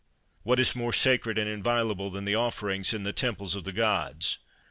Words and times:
What 0.41 0.59
is 0.59 0.75
more 0.75 0.93
sacred 0.93 1.37
and 1.37 1.47
inviolable 1.47 2.09
than 2.09 2.25
the 2.25 2.33
offerings 2.33 2.91
in 2.91 3.03
the 3.03 3.13
temples 3.13 3.53
of 3.53 3.65
the 3.65 3.71
gods? 3.71 4.39